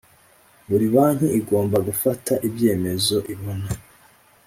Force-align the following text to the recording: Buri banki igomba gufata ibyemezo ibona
Buri 0.69 0.85
banki 0.93 1.27
igomba 1.39 1.77
gufata 1.87 2.33
ibyemezo 2.47 3.15
ibona 3.33 3.69